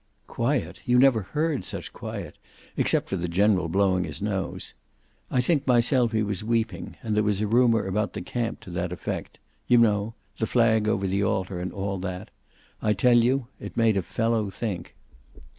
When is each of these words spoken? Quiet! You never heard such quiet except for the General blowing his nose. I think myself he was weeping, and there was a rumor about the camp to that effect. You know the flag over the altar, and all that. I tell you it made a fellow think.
Quiet! 0.25 0.79
You 0.83 0.97
never 0.97 1.21
heard 1.21 1.63
such 1.63 1.93
quiet 1.93 2.39
except 2.75 3.07
for 3.07 3.17
the 3.17 3.27
General 3.27 3.69
blowing 3.69 4.03
his 4.03 4.19
nose. 4.19 4.73
I 5.29 5.41
think 5.41 5.67
myself 5.67 6.11
he 6.11 6.23
was 6.23 6.43
weeping, 6.43 6.97
and 7.03 7.15
there 7.15 7.21
was 7.21 7.39
a 7.39 7.45
rumor 7.45 7.85
about 7.85 8.13
the 8.13 8.23
camp 8.23 8.61
to 8.61 8.71
that 8.71 8.91
effect. 8.91 9.37
You 9.67 9.77
know 9.77 10.15
the 10.39 10.47
flag 10.47 10.87
over 10.87 11.05
the 11.05 11.23
altar, 11.23 11.59
and 11.59 11.71
all 11.71 11.99
that. 11.99 12.31
I 12.81 12.93
tell 12.93 13.19
you 13.23 13.45
it 13.59 13.77
made 13.77 13.95
a 13.95 14.01
fellow 14.01 14.49
think. 14.49 14.95